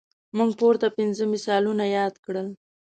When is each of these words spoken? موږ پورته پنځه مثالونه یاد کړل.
موږ 0.37 0.51
پورته 0.59 0.87
پنځه 0.97 1.23
مثالونه 1.33 1.85
یاد 1.97 2.13
کړل. 2.25 2.47